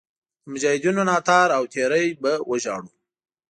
د 0.43 0.45
مجاهدینو 0.51 1.01
ناتار 1.09 1.47
او 1.57 1.63
تېری 1.73 2.05
به 2.21 2.31
وژاړو. 2.49 2.89